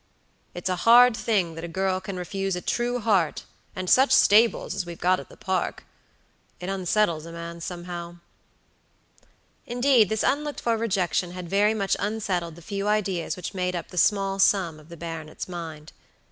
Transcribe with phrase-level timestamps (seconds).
[0.55, 3.43] It's a hard thing that a girl can refuse a true heart
[3.75, 5.83] and such stables as we've got at the park.
[6.59, 8.15] It unsettles a man somehow."
[9.67, 13.89] Indeed, this unlooked for rejection had very much unsettled the few ideas which made up
[13.89, 15.91] the small sum of the baronet's mind.